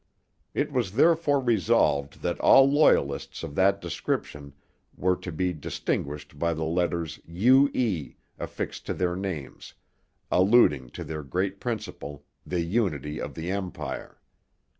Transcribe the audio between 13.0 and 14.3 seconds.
of the empire.'